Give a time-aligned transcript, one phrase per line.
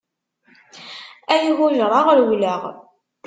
[1.33, 2.61] Ay hujṛeɣ rewleɣ.